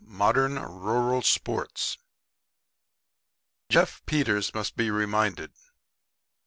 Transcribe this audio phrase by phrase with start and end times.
[0.07, 1.99] MODERN RURAL SPORTS
[3.69, 5.53] Jeff Peters must be reminded.